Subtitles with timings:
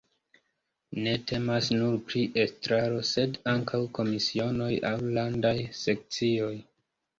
[1.07, 6.53] Ne temas nur pri estraro, sed ankaŭ komisionoj aŭ landaj sekcioj.